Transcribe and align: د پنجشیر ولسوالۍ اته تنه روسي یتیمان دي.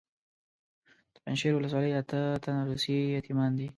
د 1.13 1.15
پنجشیر 1.23 1.53
ولسوالۍ 1.55 1.91
اته 1.99 2.19
تنه 2.43 2.61
روسي 2.69 2.97
یتیمان 3.17 3.51
دي. 3.59 3.67